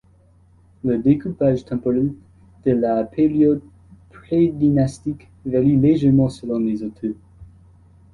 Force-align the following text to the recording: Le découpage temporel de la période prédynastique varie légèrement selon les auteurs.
Le 0.83 0.97
découpage 0.97 1.63
temporel 1.63 2.15
de 2.65 2.71
la 2.71 3.03
période 3.03 3.61
prédynastique 4.09 5.29
varie 5.45 5.77
légèrement 5.77 6.27
selon 6.27 6.57
les 6.57 6.81
auteurs. 6.81 7.13